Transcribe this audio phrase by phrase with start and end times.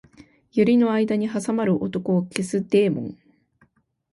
[0.51, 3.17] 百合の間に挟まる男を消すデーモン